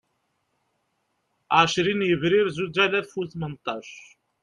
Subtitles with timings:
[1.59, 3.89] Ɛecrin Yebrir Zuǧ alas u Tmenṭac